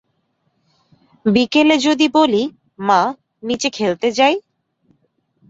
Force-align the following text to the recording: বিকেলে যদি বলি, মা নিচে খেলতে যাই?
বিকেলে 1.25 1.75
যদি 1.77 2.07
বলি, 2.13 2.43
মা 2.79 3.01
নিচে 3.43 3.69
খেলতে 3.69 4.07
যাই? 4.11 4.35